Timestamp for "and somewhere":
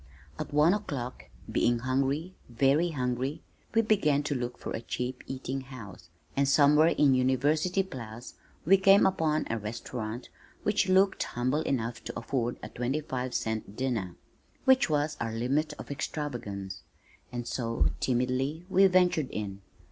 6.35-6.87